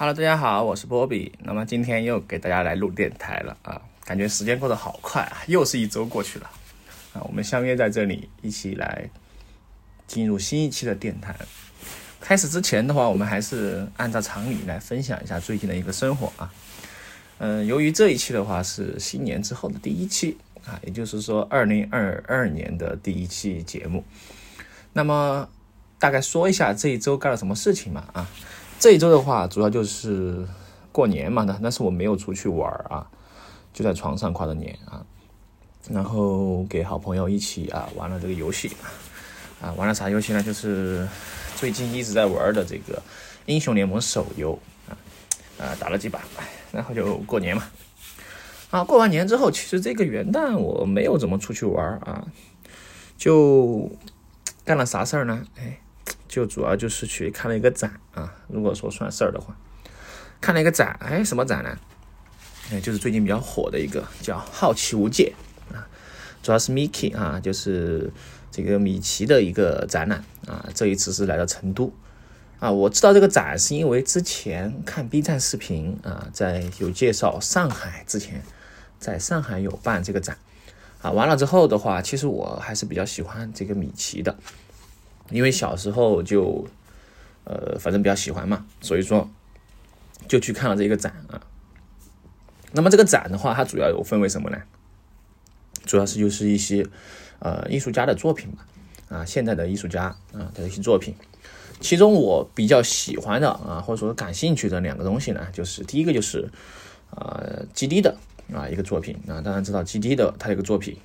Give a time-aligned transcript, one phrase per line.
[0.00, 1.30] Hello，大家好，我是波比。
[1.40, 6.50] 那么今天又给大家来录电台了啊，感觉时间过得好快啊，又是一周过去了
[7.12, 7.20] 啊。
[7.20, 9.10] 我们相约在这里，一起来
[10.06, 11.36] 进入新一期的电台。
[12.18, 16.50] 开始之前的话，我们还是按照常理来分享一下最近的一个生活啊。
[17.36, 24.02] 嗯，由于这一期的话是新年之后的第一期啊，也就是说二零二二年的第一期节目。
[24.94, 25.46] 那么
[25.98, 28.26] 大概说一下这一周干了什么事情嘛啊。
[28.80, 30.42] 这一周的话，主要就是
[30.90, 33.06] 过年嘛，那但是我没有出去玩啊，
[33.74, 35.04] 就在床上跨的年啊，
[35.90, 38.72] 然后给好朋友一起啊玩了这个游戏
[39.60, 40.42] 啊，玩了啥游戏呢？
[40.42, 41.06] 就是
[41.56, 43.02] 最近一直在玩的这个
[43.44, 44.96] 英雄联盟手游啊，
[45.58, 46.18] 啊打了几把，
[46.72, 47.62] 然后就过年嘛。
[48.70, 52.26] 啊，过完年之后，其实这个元旦我没有怎么出去玩啊，
[53.18, 53.90] 就
[54.64, 55.44] 干了啥事儿呢？
[55.58, 55.78] 哎。
[56.30, 59.52] 就主要就是去看了一个展啊，如果说算事儿的话，
[60.40, 61.76] 看了一个展，哎，什么展呢？
[62.70, 65.34] 哎，就是最近比较火的一个叫《好奇无界》
[65.74, 65.88] 啊，
[66.40, 68.08] 主要是 Mickey 啊，就是
[68.52, 70.64] 这个米奇的一个展览啊。
[70.72, 71.92] 这一次是来到成都
[72.60, 78.40] 啊，我知道这个展是因为之前看 B 站视频啊，在有介绍上海之前，
[79.00, 80.38] 在上海有办这个展
[81.02, 81.10] 啊。
[81.10, 84.38] 完了之后的话，其实我还是比较喜欢这个米奇的。
[85.30, 86.66] 因为小时候就，
[87.44, 89.28] 呃，反正比较喜欢嘛，所以说
[90.28, 91.40] 就去看了这个展啊。
[92.72, 94.58] 那么这个展的话，它主要有分为什么呢？
[95.84, 96.86] 主要是就是一些
[97.38, 98.66] 呃艺术家的作品吧，
[99.08, 101.14] 啊，现在的艺术家啊的一些作品。
[101.80, 106.50] 其中我比较喜欢的啊，或者说感兴趣的两个东西呢，就是第一个就是
[107.10, 108.16] 啊基地的
[108.52, 110.96] 啊一个作品啊，当然知道基地的他一个作品。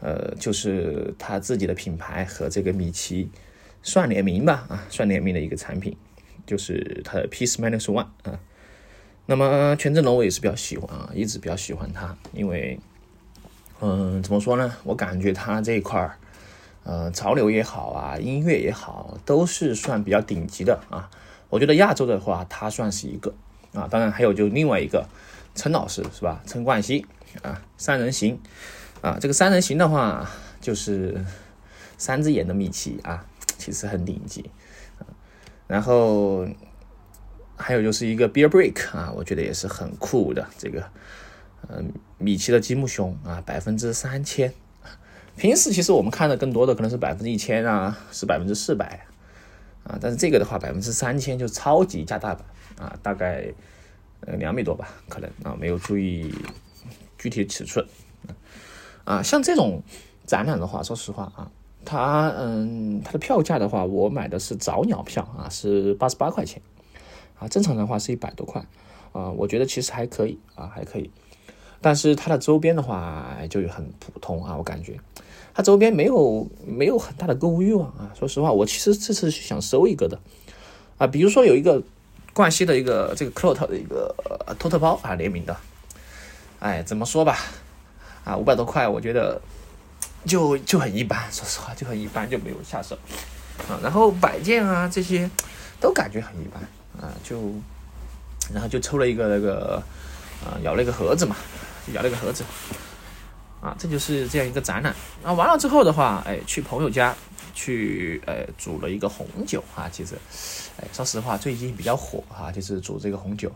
[0.00, 3.30] 呃，就是他自己的品牌和这个米奇
[3.82, 5.96] 算联名吧，啊，算联名的一个产品，
[6.46, 8.38] 就是他的 Peace Minus One 啊。
[9.26, 12.78] 那么权志龙我也是比较喜欢啊，一直比较喜欢他，因为，
[13.80, 14.76] 嗯，怎么说呢？
[14.84, 16.18] 我感觉他这一块儿，
[16.82, 21.08] 呃，潮流也好啊，音乐也好，都是算比较顶级的啊。
[21.48, 23.32] 我觉得亚洲的话，他算是一个
[23.72, 25.08] 啊，当然还有就另外一个
[25.54, 26.42] 陈老师是吧？
[26.46, 27.06] 陈冠希
[27.40, 28.38] 啊，三人行。
[29.04, 30.26] 啊，这个三人行的话，
[30.62, 31.22] 就是
[31.98, 33.22] 三只眼的米奇啊，
[33.58, 34.50] 其实很顶级。
[35.66, 36.48] 然后
[37.54, 40.48] 还有就是一个 Beer Break 啊，我觉得也是很酷的。
[40.56, 40.82] 这个，
[41.68, 44.50] 嗯，米奇的积木熊啊，百分之三千。
[45.36, 49.06] 平时其实我们看的更多的可能是百分之一千啊，是百分之四百
[49.82, 52.42] 啊，但是这个的话，百分之三千就超级加大版
[52.78, 53.52] 啊，大概
[54.20, 56.34] 呃两米多吧，可能啊，没有注意
[57.18, 57.86] 具体尺寸。
[59.04, 59.82] 啊像这种
[60.26, 61.50] 展览的话，说实话啊，
[61.84, 66.62] 它嗯，它的票价的话，我买的是早鸟票啊，是八十八块钱
[67.38, 68.64] 啊，正常的话是一百多块
[69.12, 71.10] 啊，我觉得其实还可以啊，还可以。
[71.80, 74.98] 但是它的周边的话就很普通啊，我感觉
[75.52, 78.10] 它周边没有没有很大的购物欲望啊。
[78.18, 80.18] 说实话，我其实这次是想收一个的
[80.96, 81.82] 啊，比如说有一个
[82.32, 84.14] 冠希的一个这个 c l o t 的一个
[84.58, 85.54] 托特包啊，联名的，
[86.60, 87.36] 哎，怎么说吧？
[88.24, 89.40] 啊，五百多块，我觉得
[90.24, 92.96] 就就很一般，说实话就很一般，就没有下手
[93.68, 93.78] 啊。
[93.82, 95.30] 然后摆件啊这些
[95.78, 96.62] 都感觉很一般
[97.00, 97.52] 啊，就
[98.52, 99.82] 然后就抽了一个那个
[100.44, 101.36] 啊，咬了一个盒子嘛，
[101.86, 102.42] 就咬了一个盒子
[103.60, 104.94] 啊，这就是这样一个展览。
[105.22, 107.14] 啊，完了之后的话，哎，去朋友家
[107.54, 109.88] 去，呃，煮了一个红酒啊。
[109.90, 110.14] 其实，
[110.78, 113.50] 哎，说实话最近比较火哈，就是煮这个红酒。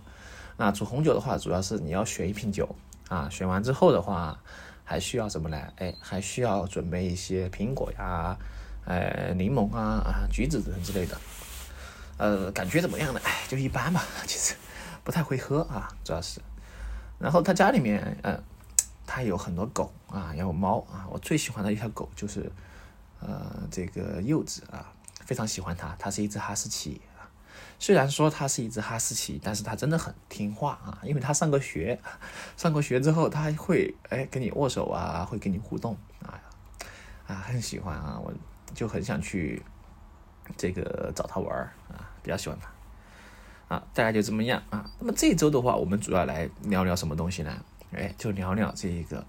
[0.56, 2.68] 那煮红酒的话，主要是你要选一瓶酒。
[3.08, 4.38] 啊，选完之后的话，
[4.84, 5.58] 还需要什么呢？
[5.76, 8.36] 哎，还需要准备一些苹果呀，
[8.84, 11.18] 呃，柠檬啊，啊，橘子等之类的。
[12.18, 13.20] 呃，感觉怎么样呢？
[13.24, 14.54] 哎，就一般吧，其实
[15.04, 16.40] 不太会喝啊，主要是。
[17.18, 18.38] 然后他家里面，呃，
[19.06, 21.06] 他有很多狗啊，也有猫啊。
[21.10, 22.50] 我最喜欢的一条狗就是，
[23.20, 24.92] 呃，这个柚子啊，
[25.24, 27.00] 非常喜欢它，它是一只哈士奇。
[27.78, 31.98] 虽然说它是一只哈士奇，但是它真的很听话啊，因为它上过学，
[32.56, 36.40] 上过学之后，它会哎跟你握手啊，会跟你互动啊，
[37.26, 38.32] 啊很喜欢啊，我
[38.74, 39.62] 就很想去
[40.56, 44.90] 这个找它玩儿啊，比较喜欢它啊，大概就这么样啊。
[44.98, 47.64] 那么这周的话，我们主要来聊聊什么东西呢？
[47.92, 49.24] 哎，就聊聊这一个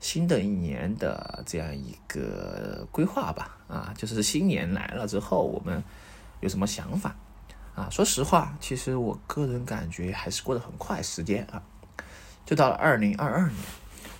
[0.00, 5.82] 新的一年的这样一个规划吧啊，就是新年来了之后，我们
[6.40, 7.14] 有什么想法？
[7.76, 11.62] 啊，说实话，其实我个人感觉还是过得很快，时间啊，
[12.46, 13.54] 就到了二零二二年。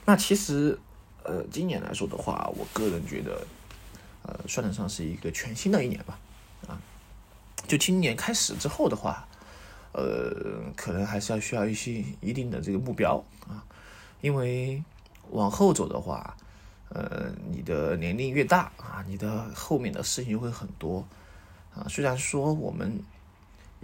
[0.04, 0.78] 那其实，
[1.24, 3.46] 呃，今年来说的话，我个人觉得，
[4.24, 6.18] 呃，算得上是一个全新的一年吧。
[6.68, 6.78] 啊，
[7.66, 9.26] 就今年开始之后的话，
[9.92, 13.64] 呃，可能还是要需要一些一定的这个目标啊，
[14.20, 14.84] 因为
[15.30, 16.36] 往后走的话，
[16.90, 21.08] 呃，你的年龄越大啊，你的后面的事情就会很多
[21.74, 21.86] 啊。
[21.88, 23.00] 虽然说我们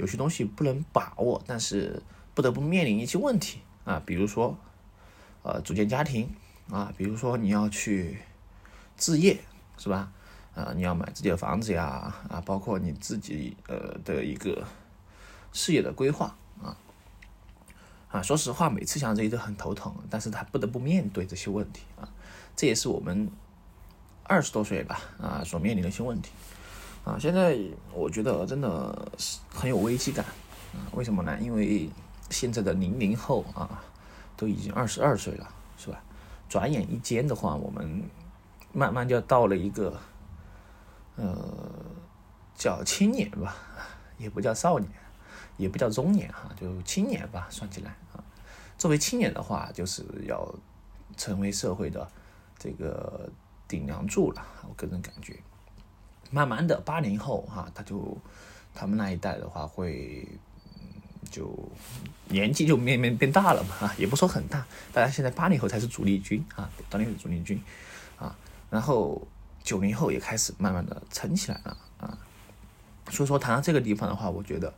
[0.03, 2.03] 有些东西不能把握，但是
[2.35, 4.59] 不得不面临一些问题啊，比如说
[5.45, 6.29] 呃，组建家庭
[6.69, 8.19] 啊，比如说你要去
[8.97, 9.39] 置业，
[9.79, 10.13] 是吧？
[10.57, 14.67] 啊，你要买自己的房子呀，啊，包括你自己呃的一个
[15.53, 16.77] 事业的规划啊，
[18.11, 22.09] 啊，说实话，每次想这些都很头疼，但是他不得不面对这些问题啊，
[22.57, 23.31] 这也是我们
[24.25, 26.33] 二十多岁吧啊所面临的一些问题
[27.05, 27.19] 啊。
[27.19, 27.59] 现在
[27.93, 30.25] 我觉得真的是很有危机感
[30.75, 31.39] 啊，为什么呢？
[31.41, 31.89] 因为
[32.31, 33.83] 现在的零零后啊
[34.37, 36.03] 都已经二十二岁了，是吧？
[36.49, 38.03] 转眼一间的话，我们
[38.73, 39.99] 慢慢就到了一个。
[41.15, 41.37] 呃，
[42.55, 43.55] 叫青年吧，
[44.17, 44.91] 也不叫少年，
[45.59, 48.25] 也不叫中年哈，就青年吧，算起来啊。
[48.79, 50.55] 作为青年的话，就是要
[51.19, 52.11] 成为社会的
[52.59, 53.29] 这个
[53.69, 54.43] 顶梁柱了。
[54.67, 55.39] 我个人感觉，
[56.33, 58.19] 慢慢的，八零后哈，他就
[58.75, 60.27] 他们那一代的话，会
[61.31, 61.57] 就
[62.29, 67.63] 年纪就慢慢变大了嘛，也不说很大，大家现在八零后才是主力军啊，当年是主力军
[68.19, 68.37] 啊，
[68.69, 69.23] 然后。
[69.65, 72.19] 九零后也开始慢慢的撑起来了啊，
[73.13, 74.75] 所以说谈到这个地方的话，我觉得，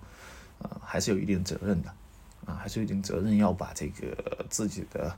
[0.59, 1.89] 呃，还是有一定责任的，
[2.45, 5.17] 啊，还是有一定责任要把这个自己的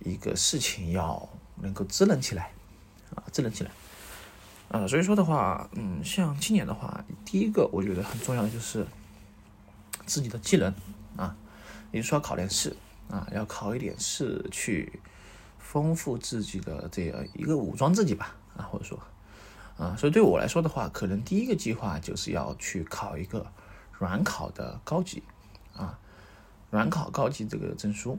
[0.00, 1.26] 一个事情要
[1.62, 2.52] 能够支棱起来，
[3.14, 3.70] 啊，支棱起来，
[4.70, 8.86] 啊，所以说的话，嗯，像青年的话，第一个我觉得很重要的就是
[10.06, 10.72] 自己的技能
[11.16, 11.36] 啊，
[11.92, 12.74] 你说要考点试
[13.10, 15.00] 啊，要考一点试去
[15.58, 18.36] 丰富自己的这样一个武装自己吧。
[18.56, 18.98] 啊，或者说，
[19.78, 23.46] 啊，所以对我来说的话，可能第一个计划就是要去考一个
[23.92, 25.22] 软考的高级，
[25.74, 25.98] 啊，
[26.68, 28.18] 软考高级这个证书，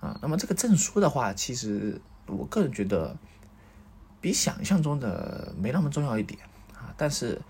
[0.00, 3.16] 啊，那么这个证书的话，其实我个人觉得
[4.20, 6.40] 比想象中的没那么重要一点，
[6.74, 7.40] 啊，但是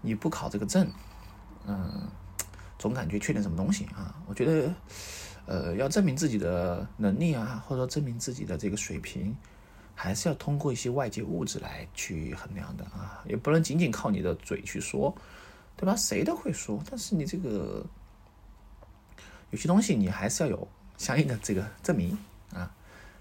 [0.00, 0.90] 你不考这个证，
[1.66, 2.08] 嗯，
[2.78, 4.74] 总感觉缺点什么东西啊，我觉得，
[5.46, 9.36] 呃，要证明自己的能力啊，或者说证明自己的这个水平。
[9.96, 15.14] 还是要通过一些外界物质来去衡量的啊，也不能仅仅靠你的嘴去说，
[15.76, 15.94] 对吧？
[15.94, 17.86] 谁都会说，但是你这个
[19.50, 20.66] 有些东西你还是要有
[20.98, 22.18] 相应的这个证明
[22.52, 22.74] 啊。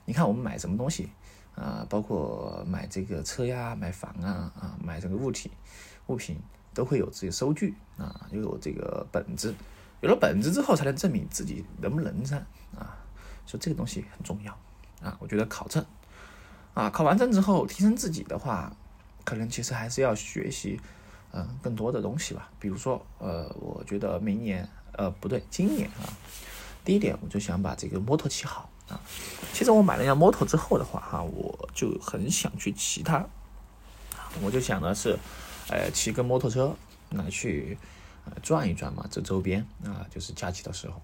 [0.05, 1.11] 你看我们买什么东西
[1.55, 5.51] 啊，包括买这个车呀、买房啊啊、买这个物体
[6.07, 6.37] 物品，
[6.73, 9.53] 都会有这些收据啊，又有这个本子，
[10.01, 12.37] 有了本子之后才能证明自己能不能噻
[12.77, 12.97] 啊。
[13.45, 14.57] 所以这个东西很重要
[15.01, 15.85] 啊，我觉得考证。
[16.73, 18.75] 啊，考完证之后提升自己的话，
[19.23, 20.81] 可能其实还是要学习，
[21.31, 22.49] 嗯，更多的东西吧。
[22.59, 26.09] 比如说，呃，我觉得明年，呃，不对，今年啊，
[26.83, 28.99] 第一点我就想把这个摩托骑好啊。
[29.53, 33.25] 其实我买了辆摩托之后的话，哈，我就很想去骑它，
[34.41, 35.17] 我就想的是，
[35.69, 36.75] 呃，骑个摩托车
[37.11, 37.77] 来去
[38.25, 41.01] 呃转一转嘛，这周边啊，就是假期的时候，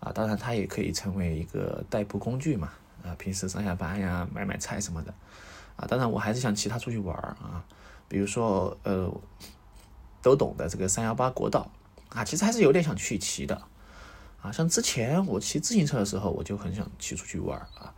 [0.00, 2.70] 啊，当然它也可以成为一个代步工具嘛。
[3.04, 5.12] 啊，平时上下班呀，买买菜什么的，
[5.76, 7.62] 啊，当然我还是想骑它出去玩儿啊，
[8.08, 9.12] 比如说呃，
[10.22, 11.70] 都懂的这个三幺八国道
[12.08, 13.60] 啊，其实还是有点想去骑的，
[14.44, 17.94] 啊，像之前我骑自行车的时候，我就很想骑出去玩啊，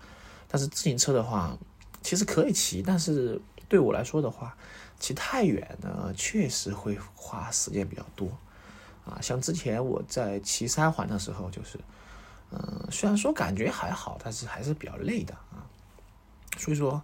[0.46, 1.58] 但是自行车的话，
[2.02, 4.56] 其实可以骑，但是对我来说的话，
[5.00, 8.28] 骑太远呢，确实会花时间比较多，
[9.04, 11.78] 啊，像之前我在骑三环的时候，就是。
[12.52, 15.66] 嗯，虽然说感觉还好，但是还是比较累的啊。
[16.56, 17.02] 所以说，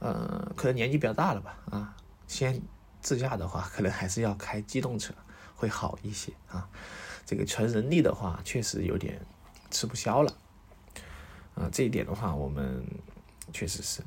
[0.00, 1.94] 嗯，可能年纪比较大了吧啊，
[2.26, 2.60] 先
[3.00, 5.14] 自驾的话，可能还是要开机动车
[5.54, 6.68] 会好一些啊。
[7.24, 9.20] 这个纯人力的话，确实有点
[9.70, 10.32] 吃不消了
[11.54, 11.68] 啊。
[11.72, 12.84] 这一点的话，我们
[13.52, 14.02] 确实是，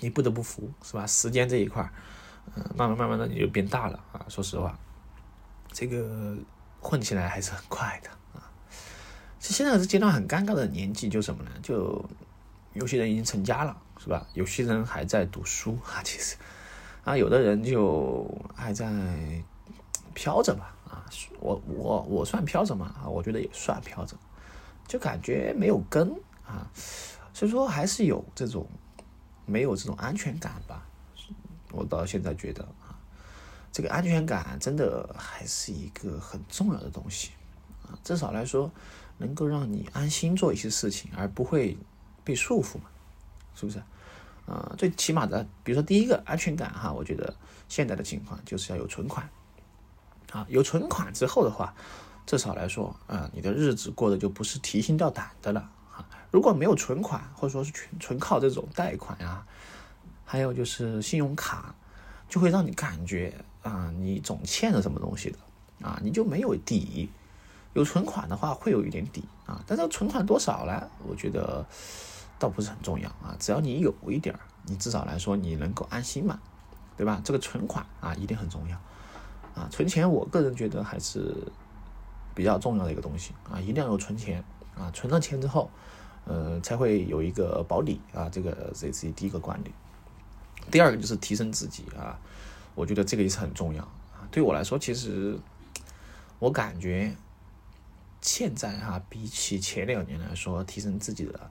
[0.00, 1.06] 你不得不服，是吧？
[1.06, 1.88] 时间这一块
[2.56, 4.26] 嗯，慢慢慢慢的你就变大了啊。
[4.28, 4.78] 说实话，
[5.72, 6.36] 这个
[6.80, 8.50] 混起来还是很快的啊。
[9.38, 11.50] 其实现在这阶段很尴尬的年纪就什么呢？
[11.62, 12.04] 就
[12.72, 14.26] 有些人已经成家了，是吧？
[14.34, 16.36] 有些人还在读书啊，其实
[17.04, 19.42] 啊，有的人就还在
[20.14, 21.06] 飘着吧啊。
[21.38, 22.94] 我我我算飘着嘛？
[23.02, 24.16] 啊，我觉得也算飘着，
[24.86, 26.10] 就感觉没有根
[26.44, 26.70] 啊，
[27.32, 28.66] 所以说还是有这种
[29.46, 30.84] 没有这种安全感吧。
[31.72, 32.98] 我到现在觉得啊，
[33.70, 37.30] 这个安全感真的还是一个很重要的东西
[37.86, 38.70] 啊，至少来说。
[39.22, 41.76] 能够让你安心做一些事情，而不会
[42.24, 42.84] 被束缚嘛？
[43.54, 43.78] 是不是？
[44.46, 47.36] 啊，最起码的，比如说第一个安全感哈，我觉得
[47.68, 49.28] 现在的情况就是要有存款
[50.32, 51.74] 啊，有存款之后的话，
[52.26, 55.60] 至少来说啊，你的日子过得就不是提心吊胆的了
[55.92, 56.06] 啊。
[56.30, 59.44] 如果没有存款，或者说是纯纯靠这种贷款啊，
[60.24, 61.74] 还有就是信用卡，
[62.28, 65.38] 就会让你感觉啊，你总欠着什么东西的
[65.86, 67.10] 啊，你就没有底。
[67.72, 70.90] 有存款的话会有一点底啊，但是存款多少呢？
[71.06, 71.64] 我觉得
[72.36, 76.40] 倒不是很重要啊，只要你有一点儿，你至少来说你能够安心嘛，
[76.96, 77.20] 对吧？
[77.24, 78.76] 这个存款啊一定很重要
[79.54, 81.34] 啊，存钱我个人觉得还是
[82.34, 84.44] 比较重要的一个东西啊，一定要有存钱
[84.76, 85.70] 啊，存了钱之后，
[86.24, 89.74] 呃，才会有一个保底啊，这个这是第一个观点。
[90.70, 92.18] 第二个就是提升自己啊，
[92.74, 94.26] 我觉得这个也是很重要啊。
[94.30, 95.38] 对我来说，其实
[96.38, 97.16] 我感觉。
[98.22, 101.50] 现在哈，比起前两年来说，提升自己的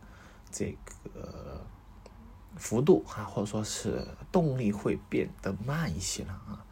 [0.51, 1.65] 这个
[2.57, 6.63] 幅度哈，或者说是动力会变得慢一些了啊。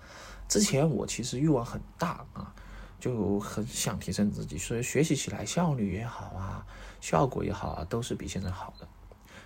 [0.48, 2.54] 之前我其实欲望很大啊，
[3.00, 6.66] 就很想提升自己，所以学习起来效率也好啊，
[7.02, 8.88] 效果也好啊，都是比现在好的。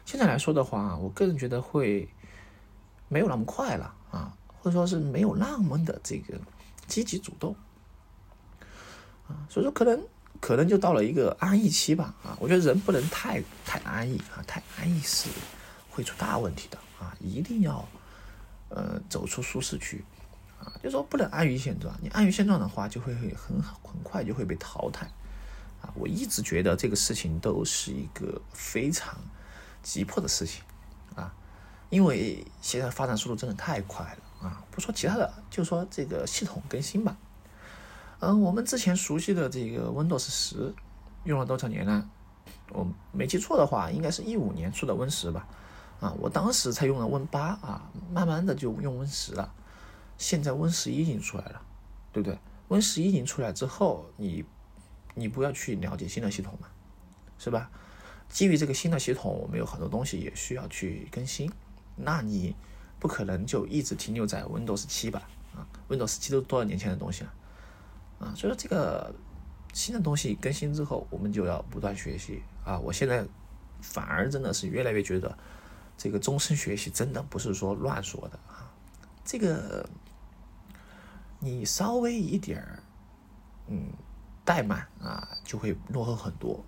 [0.06, 2.08] 现在来说的话，我个人觉得会
[3.08, 6.40] 没有那么快了啊，或者说是没有那么的这个
[6.88, 7.56] 积极主动
[9.28, 10.02] 啊，所以说可能。
[10.40, 15.30] 可能就到了一个安逸期吧，啊，我觉得人不能太太安逸啊，太安逸是
[15.92, 17.88] 会出大问题的啊，一定要
[18.70, 20.04] 呃走出舒适区
[20.62, 25.08] 啊，就说不能安于现状，你安于现状的话，就会很很快就会被淘汰
[25.82, 25.92] 啊。
[25.96, 29.18] 我一直觉得这个事情都是一个非常
[29.82, 30.62] 急迫的事情
[31.16, 31.34] 啊，
[31.90, 37.18] 因为现在发展速度真的太快了啊，不说其他的，就说这个系统更新吧。
[38.20, 40.72] 嗯，我们之前熟悉的这个 Windows 十
[41.24, 42.08] 用了多少年呢？
[42.70, 45.48] 我没记错的话，应该是一五年出的 Win 十吧。
[46.00, 49.52] 啊，我当时才用了 Win 八啊，慢慢的就用 Win 十了。
[50.22, 51.60] 现在 Win 十一已经出来了，
[52.14, 52.38] 对不对
[52.68, 54.46] ？Win 十一已经出来之后，你
[55.16, 56.68] 你不要去了解新的系统嘛，
[57.40, 57.72] 是吧？
[58.30, 61.52] 基于这个新的系统，我们有很多东西也需要去更新。
[61.96, 62.56] 那你
[63.00, 65.28] 不可能就一直停留在 Windows 七吧？
[65.56, 67.34] 啊，Windows 七都多少年前的东西了？
[68.20, 69.12] 啊，所以说这个
[69.74, 72.78] 新的东西更新之后，我们就要不断学习啊！
[72.78, 73.26] 我现在
[73.82, 75.36] 反而真的是越来越觉得，
[75.98, 78.72] 这个终身学习真的不是说乱说的啊！
[79.26, 79.90] 这个
[81.44, 82.84] 你稍微一点儿，
[83.68, 83.88] 嗯，
[84.46, 86.64] 怠慢啊，就会落后很多。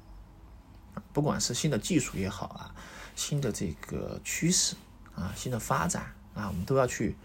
[1.13, 2.75] 不管是新的技术也好啊，
[3.15, 4.75] 新的这个趋势
[5.15, 6.03] 啊，新的发展
[6.33, 7.15] 啊，我们都要去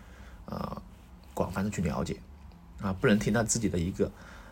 [0.45, 0.83] 呃
[1.33, 2.21] 广泛的去了解。
[2.81, 4.09] 啊，不能听到自己的一个，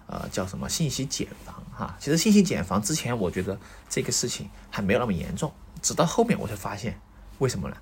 [0.08, 1.96] 呃，叫什么信息茧房哈。
[2.00, 3.56] 其实信息茧房之前，我觉得
[3.88, 6.98] 这个事情还没有那么严重，直到后面我才发现，
[7.38, 7.76] 为什么呢？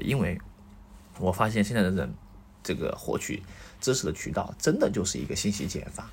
[0.00, 0.40] 因为
[1.20, 2.12] 我发现现在的人，
[2.60, 3.40] 这个获取
[3.84, 6.08] 知识的渠道真的就是一个信息茧房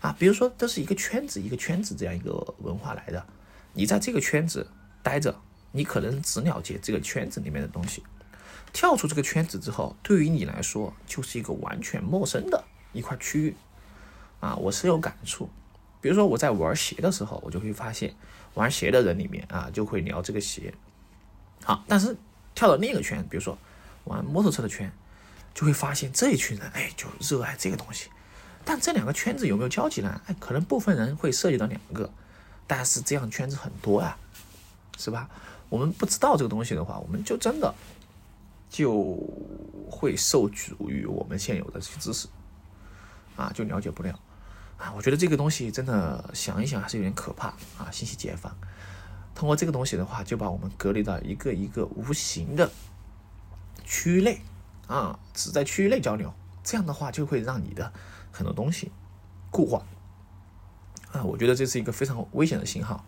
[0.00, 0.14] 啊。
[0.18, 3.26] 比如说，这是一个圈子一个圈子这样一个文化来的，
[3.72, 4.66] 你在这个圈子
[5.02, 5.34] 待着，
[5.72, 8.02] 你可能只了解这个圈子里面的东西，
[8.74, 12.62] 跳出这个圈子之后，对于你来说就是一个完全陌生的。
[12.92, 13.54] 一块区域，
[14.40, 15.48] 啊，我是有感触。
[16.00, 18.14] 比如说我在玩鞋的时候，我就会发现
[18.54, 20.72] 玩鞋的人里面啊，就会聊这个鞋。
[21.64, 22.16] 好，但是
[22.54, 23.56] 跳到另一个圈，比如说
[24.04, 24.90] 玩摩托车的圈，
[25.58, 28.10] 就会发现这一群人哎，就热爱这个东西。
[28.64, 30.20] 但这两个圈子有没有交集呢？
[30.28, 32.08] 哎，可能部分人会涉及到两个，
[32.64, 34.16] 但是这样圈子很多呀，
[34.96, 35.28] 是吧？
[35.68, 37.74] 我们不知道这个东西的话，我们就真的
[38.70, 39.16] 就
[39.90, 42.28] 会受阻于我们现有的这些知识。
[43.34, 44.16] 啊，就了解不了，
[44.76, 47.90] 啊，我觉得这个东西真的想一想还是有点可怕啊。
[47.90, 48.56] 信息解放，
[49.34, 52.70] 通过这个东西的话，就把我们隔离到一个一个无形的
[53.84, 54.40] 区域内
[54.88, 57.92] 啊，只在区域内交流，这样的话就会让你的
[58.32, 58.90] 很多东西
[59.52, 59.86] 固化
[61.12, 61.22] 啊。
[61.22, 63.04] 我觉得这是一个非常危险的信号。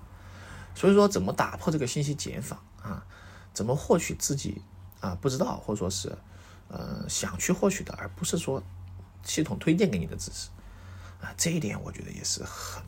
[0.76, 3.04] 所以说，怎么打破这个信息茧房啊？
[3.52, 4.62] 怎么获取自己
[5.00, 6.16] 啊不知道或者说是
[6.68, 8.62] 呃想去获取的，而不是说。
[9.22, 10.48] 系统推荐给你的知识，
[11.20, 12.82] 啊，这一点我觉得也是很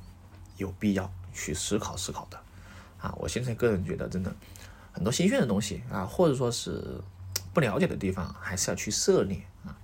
[0.56, 2.42] 有必要去思考思考的，
[2.99, 4.34] 啊，我现在个人觉得真的
[4.92, 6.99] 很多新鲜的东西啊，或者说是
[7.52, 9.76] 不了解的地方，还是要去涉猎啊。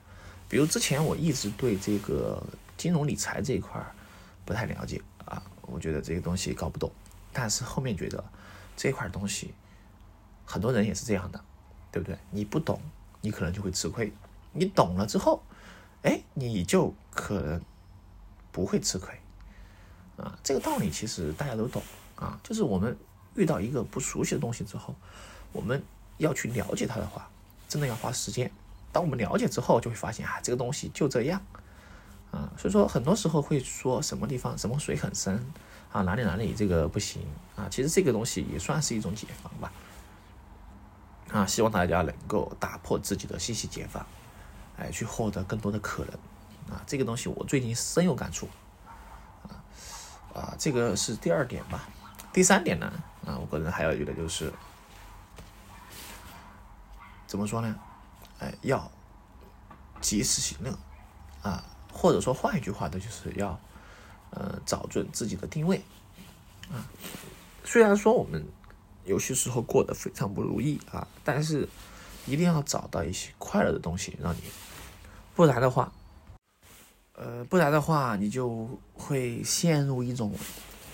[0.49, 2.43] 比如之前我一直对这个
[2.77, 3.85] 金融理财这一块
[4.45, 6.91] 不太了解啊，我觉得这个东西搞不懂，
[7.33, 8.25] 但是后面觉得
[8.77, 9.53] 这块东西
[10.47, 11.45] 很多人也是这样的，
[11.93, 12.17] 对不对？
[12.31, 12.81] 你不懂，
[13.21, 14.11] 你可能就会吃亏；
[14.53, 15.43] 你懂了之后，
[16.03, 17.61] 哎，你就可能
[18.51, 19.15] 不会吃亏
[20.17, 20.39] 啊！
[20.43, 21.83] 这个道理其实大家都懂
[22.17, 22.41] 啊。
[22.43, 22.97] 就是我们
[23.35, 24.95] 遇到一个不熟悉的东西之后，
[25.53, 25.83] 我们
[26.17, 27.29] 要去了解它的话，
[27.69, 28.51] 真的要花时间。
[28.91, 31.41] 当我们了解之后，就会发现啊，这个东西就这样
[32.33, 35.53] 啊，所以说很多时候会说什么地方什么水很深
[35.93, 37.23] 啊，哪里哪里这个不行
[37.55, 39.73] 啊，其实这个东西也算是一种解放吧。
[41.31, 44.07] 啊，希望大家能够打破自己的信息茧房，
[44.79, 46.75] 哎，去获得更多的可能。
[46.75, 48.49] 啊，这个东西我最近深有感触。
[49.43, 49.53] 啊
[50.35, 51.89] 啊，这个是第二点吧。
[52.33, 52.91] 第三点呢，
[53.27, 54.53] 啊，我个人还有一个就是，
[57.29, 57.77] 怎么说呢？
[58.41, 58.91] 哎，要
[60.01, 60.77] 及时行乐。
[61.43, 63.61] 啊，或者说换一句话的就是要，
[64.31, 65.77] 呃，找准自己的定位。
[66.73, 66.91] 啊，
[67.63, 68.45] 虽然说我们。
[69.05, 71.67] 有些时候过得非常不如意啊，但是
[72.27, 74.43] 一定要找到一些快乐的东西让你，
[75.35, 75.91] 不然的话，
[77.15, 80.35] 呃，不然的话你就会陷入一种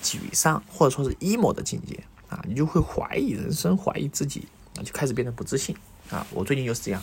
[0.00, 5.76] 沮丧或者说是 emo 的境界啊，你就会怀疑人生，怀疑自己啊，就开始变得不自信
[6.14, 6.26] 啊。
[6.30, 7.02] 我最近就是这样，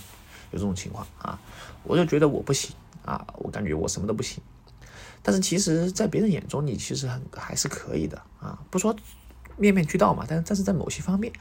[0.52, 1.40] 有这种情况啊，
[1.84, 4.42] 我就觉得我不行啊，我感觉我什么都不行，
[5.22, 8.96] 但是其实，在别人眼中你其实很还是可以的啊，不说。
[9.58, 11.32] 面面俱到嘛，但是但是在某些方面，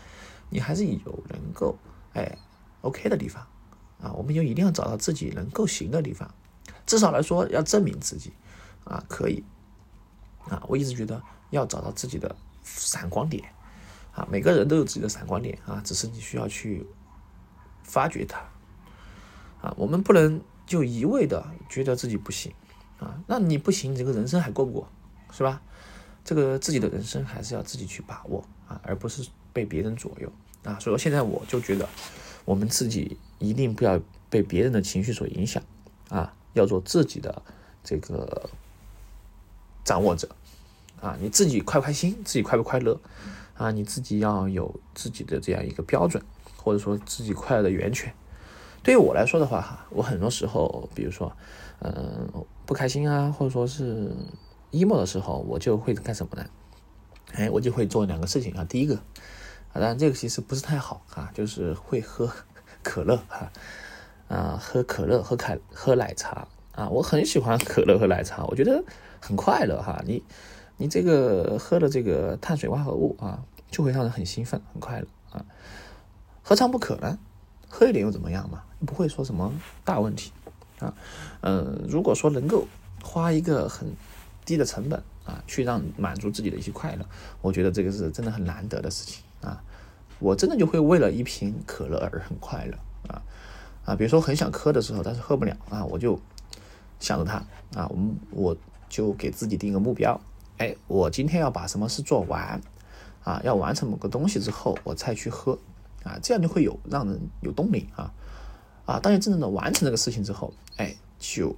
[0.50, 1.78] 你还是有能够
[2.12, 2.36] 哎
[2.82, 3.46] OK 的地方
[4.02, 6.28] 啊，我们就一定要找到自己能够行的地方，
[6.84, 8.32] 至少来说要证明自己
[8.84, 9.42] 啊可以
[10.50, 13.42] 啊，我一直觉得要找到自己的闪光点
[14.12, 16.84] 啊，每个人都有自己的闪光点啊，只是你需要去
[17.90, 18.38] 发掘它
[19.60, 22.52] 啊，我们不能就一味的觉得自己不行
[23.00, 24.88] 啊，那你不行，你这个人生还过不过
[25.32, 25.60] 是吧？
[26.24, 30.30] 这个自己的人生还是要自己去把握啊，而不是被别人左右
[30.62, 30.78] 啊。
[30.78, 31.88] 所以说现在我就觉得，
[32.44, 35.62] 我们自己一定不要被别人的情绪所影响
[36.10, 37.42] 啊，要做自己的
[37.82, 38.48] 这个
[39.82, 40.28] 掌握者
[41.00, 41.16] 啊。
[41.20, 43.00] 你自己快不开心，自己快不快乐
[43.56, 43.70] 啊？
[43.72, 46.22] 你自己要有自己的这样一个标准，
[46.62, 48.12] 或者说自己快乐的源泉。
[48.82, 51.32] 对于我来说的话哈，我很多时候，比如说，
[51.80, 52.28] 嗯，
[52.66, 54.14] 不开心啊，或者说是。
[54.72, 56.46] emo 的时候，我就会干什么呢？
[57.32, 58.64] 哎，我就会做两个事情啊。
[58.64, 62.30] 第一个，啊，当然这个其实不是太好啊，就是会喝
[62.80, 63.50] 可乐哈，
[64.28, 66.88] 啊，喝可乐，喝开喝奶茶啊。
[66.88, 68.84] 我很喜欢可乐和奶茶，我觉得
[69.20, 70.00] 很快乐哈。
[70.06, 70.22] 你
[70.76, 73.42] 你这个喝的这个碳水化合物啊，
[73.72, 75.44] 就会让人很兴奋，很快乐啊。
[76.50, 77.16] 何尝不可呢？
[77.68, 78.64] 喝一点又怎么样嘛？
[78.84, 79.52] 不会说什么
[79.84, 80.32] 大问题
[80.80, 80.92] 啊。
[81.42, 82.66] 嗯，如果说能够
[83.04, 83.86] 花一个很
[84.44, 87.06] 低的成本啊，去让满足自己的一些快乐，
[87.40, 89.62] 我觉得这个是真的很难得的事情啊！
[90.18, 93.22] 我真的就会为了一瓶可乐而很快乐啊
[93.84, 93.94] 啊！
[93.94, 96.18] 比如说很想喝的时候，但是喝不了啊，我就
[96.98, 97.34] 想着它
[97.80, 98.56] 啊，我们我
[98.88, 100.20] 就给自己定个目标，
[100.58, 102.60] 哎，我今天要把什么事做完
[103.22, 105.56] 啊，要完成某个东西之后，我再去喝
[106.04, 108.12] 啊，这样就会有让人有动力啊
[108.86, 109.00] 啊！
[109.00, 111.54] 当你真正的完成这个事情之后，哎，就。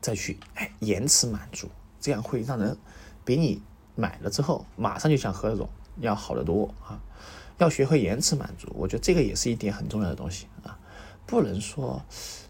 [0.00, 1.68] 再去哎延迟满足，
[2.00, 2.76] 这样会让人
[3.24, 3.62] 比你
[3.94, 5.68] 买了之后马上就想喝那种
[6.00, 6.98] 要好得多啊！
[7.58, 10.76] 要学会延迟满足，我觉得这个也是一点很重要的东西啊！
[11.24, 12.02] 不能说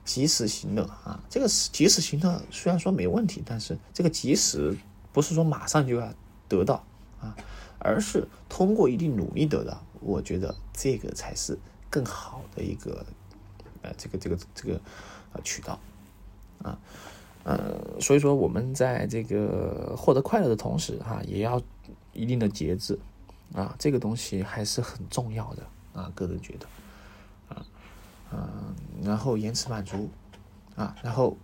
[0.03, 4.75] 及时行乐啊，这个是及时行乐虽然说没问题，但是这个及时
[5.13, 6.11] 不是说马上就要
[6.49, 6.83] 得到
[7.21, 7.37] 啊，
[7.79, 13.05] 而是通过一定努力得到，我觉得这个才是更好的一个
[13.83, 14.81] 呃这个这个这个
[15.33, 15.79] 呃渠道
[16.63, 16.79] 啊。
[17.45, 21.61] 呃，所以说我们在这个获得快乐的同时，哈，也要
[22.13, 22.97] 一定的节制，
[23.53, 26.67] 啊，这个东西还是很重要的啊，个人觉得，
[27.49, 27.67] 啊，
[28.31, 30.09] 嗯，然后延迟满足，
[30.77, 31.37] 啊，然后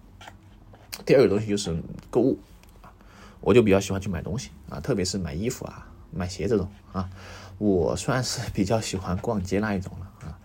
[1.04, 1.76] 第二个东西就是
[2.10, 2.38] 购物，
[2.80, 2.94] 啊，
[3.40, 7.10] 我就比较喜欢去买东西啊，特别是买衣服啊、买鞋这种啊，
[7.58, 10.38] 我算是比较喜欢逛街那一种了 啊，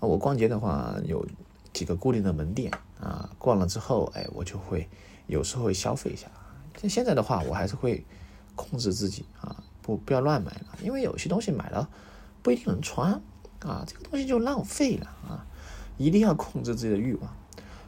[0.00, 1.26] 我逛街的话有。
[1.70, 4.88] 几个固定的门店啊，逛了之后，哎，我就会
[5.28, 6.26] 有时候会消费一下。
[6.80, 8.04] 像现在的话，我还是会
[8.56, 11.88] 控制自己啊，不不要乱买了，因为有些东西买了
[12.42, 13.12] 不一定能穿
[13.60, 15.46] 啊，这个东西就浪费了啊。
[15.98, 17.30] 一定要控制自己的欲望，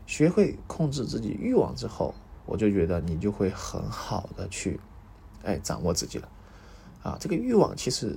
[0.07, 2.14] 学会控制自己欲望之后，
[2.47, 4.79] 我就觉得你就会很好的去
[5.43, 6.29] 哎掌握自己了
[7.03, 7.16] 啊。
[7.19, 8.16] 这个欲望其实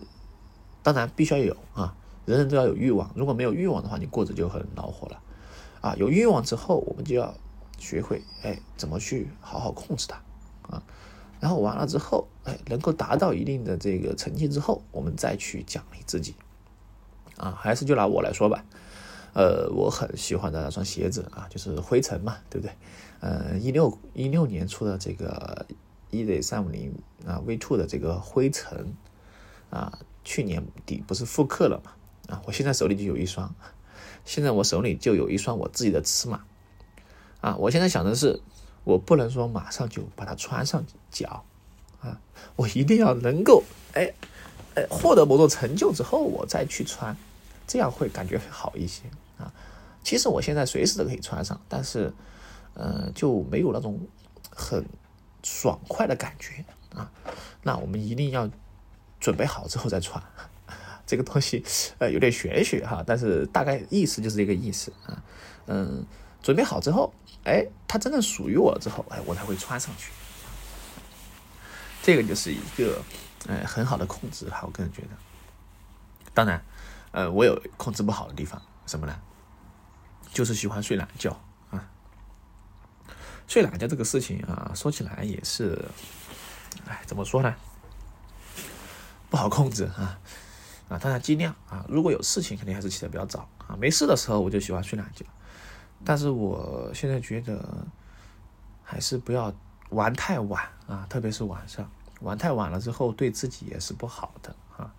[0.84, 5.19] 当然必须要有啊，人人都要有欲望，如果没有欲望的话，你过着就很恼火了。
[5.82, 7.34] 啊，有欲望之后，我们就要
[7.78, 10.22] 学会哎，怎么去好好控制它
[10.76, 10.84] 啊。
[11.39, 16.36] 然后完了之后，哎，能够达到一定的这个成绩之后，我们再去奖励自己
[17.38, 17.52] 啊。
[17.60, 18.63] 还是就拿我来说吧，
[19.34, 22.74] 呃，我很喜欢的那双鞋子啊，就是灰尘嘛，对不对？
[23.19, 25.65] 呃，一六一六年出的这个
[26.12, 26.93] EZ 三五零
[27.26, 28.93] 啊 V two 的这个灰尘
[29.69, 31.91] 啊，去年底不是复刻了嘛？
[32.29, 33.53] 啊，我现在手里就有一双。
[34.25, 36.45] 现在我手里就有一双我自己的尺码，
[37.41, 38.41] 啊，我现在想的是，
[38.86, 41.43] 我不能说马上就把它穿上脚，
[41.99, 42.21] 啊，
[42.55, 44.13] 我一定要能够，哎，
[44.75, 47.17] 哎，获得某种成就之后，我再去穿，
[47.67, 49.03] 这样会感觉好一些
[49.38, 49.53] 啊。
[50.03, 52.13] 其实我现在随时都可以穿上，但是，
[52.75, 53.99] 呃，就没有那种
[54.49, 54.86] 很
[55.43, 56.63] 爽快的感觉
[56.95, 57.12] 啊。
[57.62, 58.49] 那我们一定要
[59.23, 60.21] 准备好之后再穿，
[61.07, 61.63] 这个东西
[61.97, 65.23] 呃有点玄学哈，但是大概意思就是这个意思啊。
[65.67, 66.05] 嗯，
[66.41, 67.13] 准备好之后，
[67.45, 70.12] 哎，它真正属于我了之后，哎，我才会穿上去。
[72.01, 73.01] 这个就是一个
[73.47, 75.07] 呃很好的控制哈，我个人觉得。
[76.33, 76.62] 当然，
[77.12, 79.17] 呃，我有控制不好的地方，什么呢？
[80.33, 81.31] 就是喜欢睡懒觉
[81.71, 81.88] 啊，
[83.47, 85.86] 睡懒觉这个事情啊，说起来也是，
[86.86, 87.55] 哎，怎么说呢？
[89.34, 90.19] 不好控制啊
[90.89, 91.00] 啊！
[91.00, 93.76] 当然尽量啊，如果有事情，肯定还是起得比较早啊。
[93.76, 95.26] 没事的时候，我就喜欢睡懒觉。
[96.06, 97.67] 但是我现在觉得，
[98.84, 99.52] 还是不要
[99.89, 101.89] 玩太晚啊，特别是晚上
[102.22, 104.93] 玩太晚了之后，对自己也是不好的啊。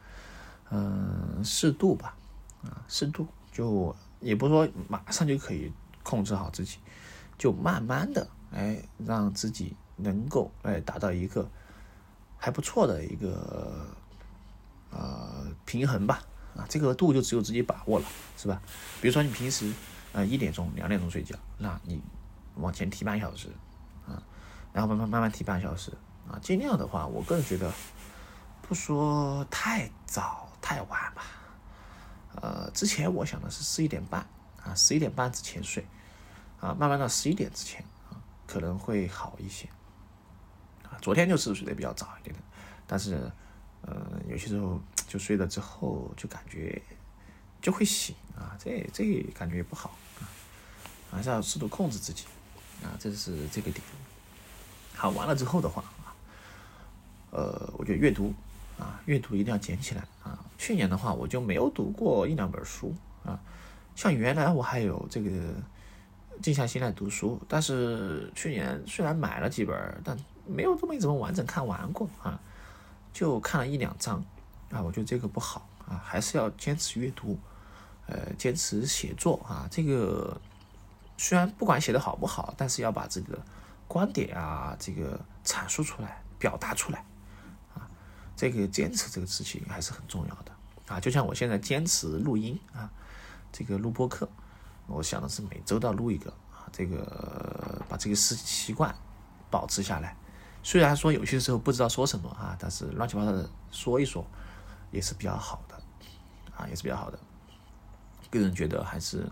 [0.71, 2.17] 嗯，适度吧，
[2.65, 3.95] 啊，适度就。
[4.19, 5.71] 也不是说马上就可以
[6.03, 6.79] 控制好自己，
[7.39, 11.49] 就慢慢的哎，让自己能够哎达到一个
[12.37, 13.87] 还不错的一个
[15.75, 16.23] 平衡吧
[16.57, 18.07] 啊，这个度就只有自己把握了，
[18.37, 18.63] 是吧？
[19.01, 19.73] 比如说你平时
[20.13, 22.01] 呃一点钟、两点钟睡觉，那你
[22.55, 23.49] 往前提半小时
[24.07, 24.23] 啊，
[24.73, 25.91] 然后慢慢慢慢提半小时
[26.31, 27.73] 啊，尽量的话，我个人觉得
[28.63, 31.25] 不说太早太晚吧。
[32.37, 34.25] 呃，之前我想的是十一点半
[34.63, 35.85] 啊，十一点半之前睡，
[36.61, 38.15] 啊，慢慢到十一点之前啊，
[38.47, 39.69] 可能会好一些。
[40.85, 42.43] 啊，昨天就是睡得比较早一点的，
[42.87, 43.29] 但是，
[43.83, 44.81] 呃，有些时候
[45.15, 46.83] 就睡了之后就感觉
[47.63, 50.27] 就会醒啊，这这感觉也不好啊，
[51.13, 52.25] 还是要适度控制自己
[52.83, 53.81] 啊，这是这个点。
[54.97, 56.11] 好，完了之后的话啊，
[57.31, 58.35] 呃，我觉得阅读。
[58.77, 60.37] 啊，阅读一定要捡起来啊！
[60.59, 62.93] 去年的话，我就没有读过一两本书
[63.25, 63.39] 啊。
[63.95, 65.31] 像原来我还有这个
[66.43, 72.41] 静下心来读书，但是去年虽然买了几本，但没有这么怎么完整看完过啊，
[73.13, 74.21] 就看了一两章
[74.71, 74.83] 啊。
[74.83, 77.39] 我觉得这个不好啊，还是要坚持阅读，
[78.07, 79.69] 呃，坚持写作啊。
[79.71, 80.41] 这个
[81.17, 83.39] 虽然不管写的好不好，但是要把自己的
[83.87, 87.05] 观点啊，这个阐述出来，表达出来。
[87.75, 87.89] 啊
[88.37, 90.53] 这个坚持这个事情还是很重要的
[90.89, 92.91] 啊，就像我现在坚持录音啊，
[93.53, 94.29] 这个录播课，
[94.89, 98.93] 我想的是每周都要录一个啊，这个把这个习习惯
[99.51, 100.17] 保持下来。
[100.65, 104.27] 虽然说有些时候不知道说什么啊，但是乱七八糟的说一说
[104.95, 105.75] 也是比较好的
[106.57, 107.19] 啊，也是比较好的。
[108.31, 109.31] 个人觉得还是，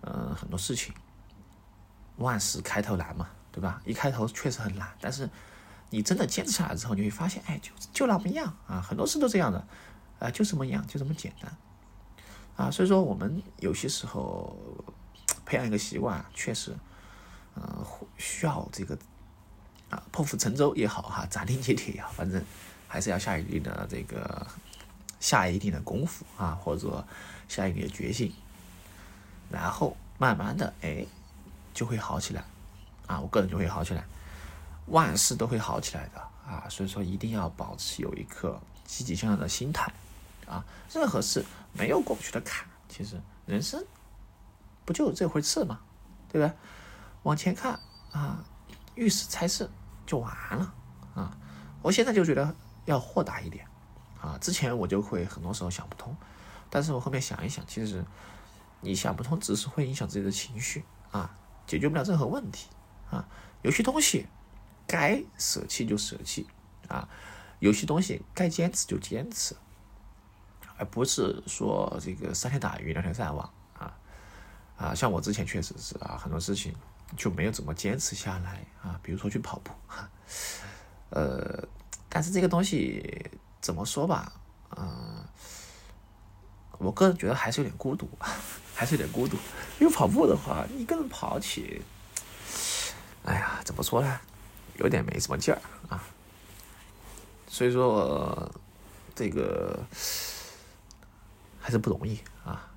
[0.00, 0.94] 呃，很多事情
[2.16, 3.82] 万事开头难嘛，对吧？
[3.84, 5.28] 一开头确实很难，但是。
[5.90, 9.64] 你真的坚持下来之后，你会发现，哎，就就那么样啊，很多事都这样的，
[10.18, 11.56] 啊，就这么样，就这么简单，
[12.56, 14.58] 啊，所以说我们有些时候
[15.46, 16.74] 培养一个习惯，确实，
[17.54, 17.86] 呃，
[18.18, 18.98] 需要这个
[19.88, 22.42] 啊破釜沉舟也好哈，斩钉截铁也好，反正
[22.88, 24.44] 还是要下一定的这个
[25.24, 27.02] 下一定的功夫啊，或者
[27.48, 28.30] 下一定的决心，
[29.50, 31.06] 然后慢慢的哎
[31.72, 32.44] 就会好起来，
[33.06, 34.04] 啊，我个人就会好起来。
[34.88, 39.90] 万事都会好起来的啊，所以说一定要保持有一颗积极向上的心态
[40.46, 40.62] 啊。
[40.92, 43.82] 任何事没有过不去的坎，其实人生
[44.84, 45.80] 不就这回事吗？
[46.28, 46.54] 对不对？
[47.22, 47.80] 往前看
[48.12, 48.44] 啊，
[48.94, 49.70] 遇事猜事
[50.04, 50.74] 就完了
[51.14, 51.34] 啊。
[51.80, 53.66] 我现在就觉得要豁达一点
[54.24, 54.38] 啊。
[54.40, 56.16] 之前我就会很多时候想不通，
[56.70, 58.04] 但是我后面想一想，其实
[58.80, 62.68] 你想不通只是会影响自己的情绪啊，解决不了任何问题
[63.10, 63.28] 啊。
[63.62, 64.26] 有些东西。
[64.86, 66.46] 该舍弃就舍弃，
[66.88, 67.08] 啊，
[67.58, 69.56] 有些东西该坚持就坚持，
[70.76, 73.96] 而不是说这个三天打鱼两天晒网啊，
[74.76, 76.74] 啊，像我之前确实是啊，很多事情
[77.16, 79.72] 就没有怎么坚持下来啊，比如说去跑步，
[81.08, 81.66] 呃，
[82.10, 83.24] 但是这个东西
[83.64, 84.30] 怎么说吧，
[84.76, 85.24] 嗯，
[86.76, 88.06] 我个人觉得还是有点孤独，
[88.76, 89.38] 还是有点孤独，
[89.80, 91.80] 因为跑步的话，一个人跑起，
[93.24, 94.20] 哎呀，怎么说呢？
[94.76, 96.04] 有点没什么劲儿啊，
[97.48, 98.52] 所以说
[99.14, 99.82] 这个
[101.58, 102.68] 还是不容易啊。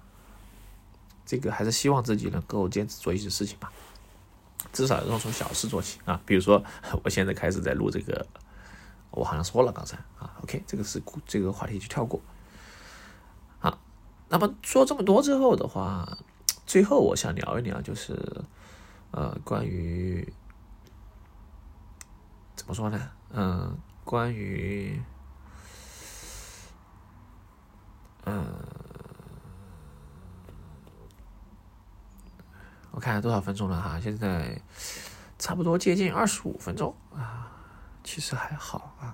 [1.25, 3.69] 这个还是希望自己能够坚持做一些事情吧，
[4.71, 6.21] 至少要从小事做起啊。
[6.25, 6.63] 比如说，
[7.03, 8.25] 我现在开始在录这个，
[9.11, 10.35] 我好像说了刚才啊。
[10.43, 12.19] OK，这个是这个话题就跳过。
[13.59, 13.77] 好，
[14.29, 16.17] 那么说这么多之后的话，
[16.65, 18.43] 最后我想聊一聊，就是
[19.11, 20.33] 呃关于。
[22.55, 23.11] 怎么说呢？
[23.29, 24.99] 嗯，关于，
[28.25, 28.45] 嗯，
[32.91, 34.01] 我看多少分钟了哈？
[34.01, 34.59] 现在
[35.37, 37.56] 差不多接近二十五分钟啊，
[38.07, 39.13] 其实还好啊。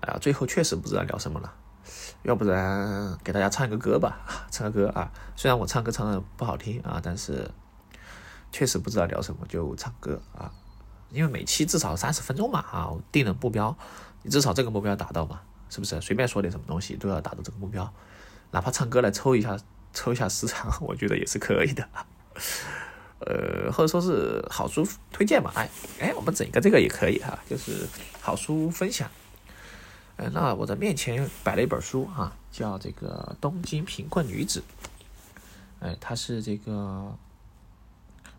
[0.00, 1.52] 哎呀，最后确实不知道聊什么了，
[2.22, 5.12] 要不然给大家唱一个歌吧， 唱个歌啊。
[5.36, 7.50] 虽然我唱歌唱的不好听啊，但是
[8.50, 10.50] 确实不知道聊什么，就唱歌啊。
[11.10, 13.76] 因为每期至少三十分钟嘛，啊，我定了目标，
[14.22, 16.00] 你至少这个目标达到嘛，是不是？
[16.00, 17.92] 随便说点什么东西都要达到这个目标，
[18.50, 19.58] 哪怕唱歌来抽一下，
[19.92, 21.86] 抽一下时长， 我觉得也是可以的。
[23.26, 25.68] 呃，或者说是好书推荐嘛，哎
[26.00, 27.86] 哎，我们整一个这个也可以哈，就是
[28.20, 29.10] 好书分享。
[30.16, 34.60] 呃，那我的面前摆了一本书啊，叫这个《东京贫困女子》，
[35.80, 37.16] 哎，它是这个。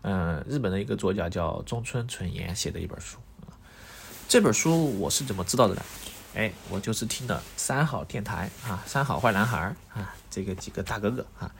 [0.08, 3.18] 嗯，日本的一个作家叫中村纯彦写的一本书
[4.28, 5.82] 这本书我是怎么知道的呢？
[6.36, 11.50] 哎，我就是听的三好电台啊，三好坏男孩啊，这个几个大哥哥啊，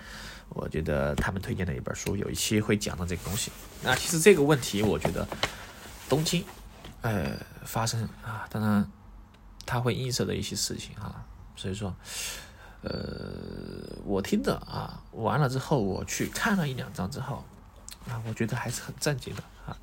[0.50, 3.50] 我觉得他们推荐的一本书，有一期会讲到这个东西。
[3.82, 5.26] 那其实这个问题，我觉得
[6.10, 6.44] 东京，
[7.00, 8.86] 呃，发生啊，当然
[9.64, 11.24] 它会映射的一些事情哈，
[11.56, 11.96] 所以说，
[12.82, 17.42] 呃，我听的啊，完了之后我去看了一两章之后。
[18.06, 19.76] 啊，我觉得还是很震惊的啊，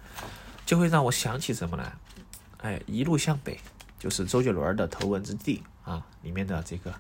[0.66, 1.92] 就会让我想起什么呢？
[2.60, 3.60] 哎，一路向北，
[4.00, 6.94] 就是周杰伦的《头文字 D》啊，里面的这个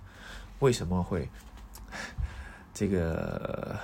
[0.59, 1.29] 为什么会
[2.73, 3.77] 这个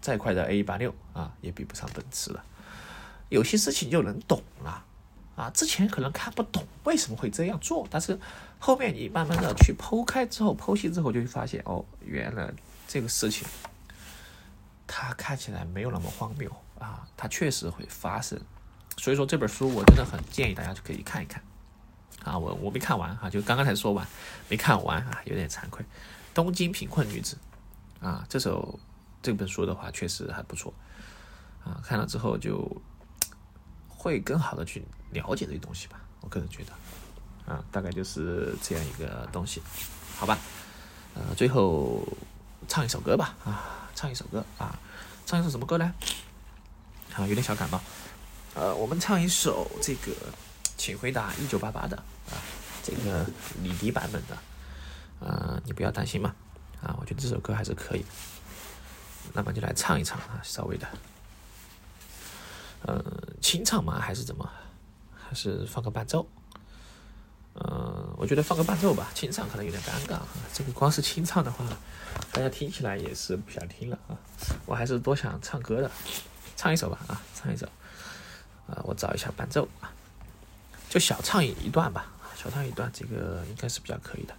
[0.00, 2.44] 再快的 A 八六啊，也比不上奔驰了。
[3.28, 4.84] 有些事情就能懂了
[5.36, 8.18] 啊，之前可能看不懂为什么会这样做，但是
[8.58, 12.50] 后面你慢慢的去剖开之后、剖析之后，就会发现哦，原来
[12.86, 13.46] 这个事情。
[14.90, 18.40] 它看起来没有那么荒谬啊，它确实会发生，
[18.96, 21.42] 所以说这本书我真的很建议大家就可以看一看
[22.24, 24.06] 啊，我我没看完哈，就刚刚才说完，
[24.48, 25.84] 没看完啊，有点惭愧。
[26.34, 27.36] 东京贫困女子
[28.00, 28.78] 啊，这首
[29.22, 30.72] 这本书的话确实还不错
[31.64, 32.70] 啊，看了之后就
[33.88, 39.62] 会更好的去了解这些东西吧，我个人觉得啊，大概就是这样一个东西，
[40.16, 40.38] 好吧，
[41.14, 42.06] 呃，最后
[42.66, 43.74] 唱一首歌吧啊。
[43.98, 44.78] 唱一首歌啊，
[45.26, 45.92] 唱一首什么歌呢？
[47.16, 47.80] 啊，有点小感冒。
[48.54, 50.12] 呃，我们唱一首这个，
[50.76, 51.96] 请回答一九八八的
[52.30, 52.38] 啊，
[52.84, 53.26] 这个
[53.60, 54.38] 李迪版本的。
[55.20, 56.34] 呃，你不要担心嘛。
[56.82, 58.04] 啊，我觉得这首歌还是可以。
[59.34, 60.86] 那么就来唱一唱啊，稍微的。
[62.82, 63.04] 呃，
[63.40, 63.98] 清唱吗？
[64.00, 64.48] 还是怎么？
[65.16, 66.26] 还是放个伴奏？
[67.54, 70.28] 嗯，我觉得放个伴奏吧，清唱可能有点尴尬啊。
[70.54, 71.66] 这个光是清唱的话，
[72.30, 74.16] 大家听起来也是不想听了啊。
[74.64, 75.90] 我还是多想唱歌的，
[76.56, 77.66] 唱一首吧啊，唱一首。
[78.68, 79.90] 啊，我找一下伴奏啊，
[80.88, 84.34] 就小唱一一段吧，小唱一段，这个应该是比较可以的。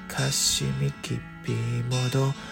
[0.09, 2.49] 가슴이 깊이모두버리고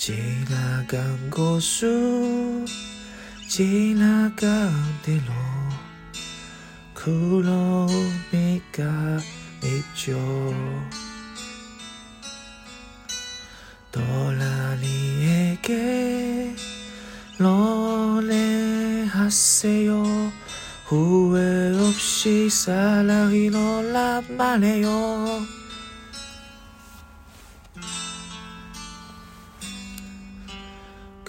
[0.00, 2.64] 지나간 곳을
[3.46, 5.30] 지나간 대로
[6.94, 7.90] 구름이가
[9.62, 10.16] 있죠.
[13.92, 15.66] 떠나니에게
[18.98, 19.52] 노래하세요.
[20.86, 25.59] 후회 없이 사랑이 너란 해요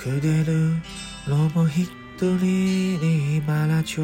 [0.04, 0.82] 그대를
[1.28, 4.02] 너무 휘둘리니 말아줘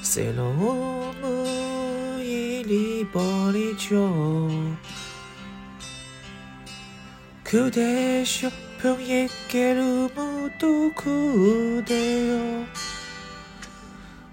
[0.00, 1.48] 새로움을
[3.04, 3.98] 잃어버리죠.
[7.42, 12.64] 그대 쇼핑에 깨름도 그대요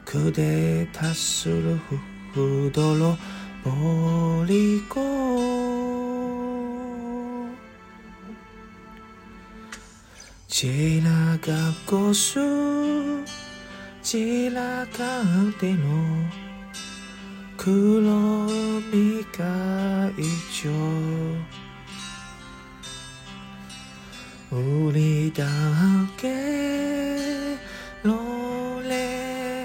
[0.03, 1.79] 그대 다수를
[2.33, 3.17] 후덜어
[3.63, 5.54] 버리고
[10.54, 13.24] 지나가고 수
[14.02, 15.22] 지나갈
[15.60, 15.84] 때로
[17.56, 18.48] 그런
[18.90, 20.68] 미가 있죠
[24.50, 27.56] 우리 다 함께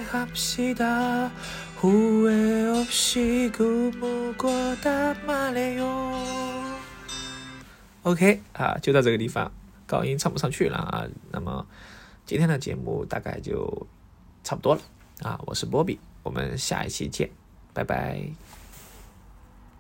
[0.05, 1.31] 노래합시다
[1.77, 6.13] 후회 없이 그 무거다 말해요
[8.03, 9.51] ，OK 啊，就到这个地方，
[9.90, 11.05] 高音唱不上去了啊。
[11.33, 11.66] 那么
[12.24, 13.87] 今天的节目大概就
[14.44, 14.81] 差不多了
[15.22, 15.40] 啊。
[15.46, 17.29] 我是波比，我们下一期见，
[17.74, 18.59] 拜拜。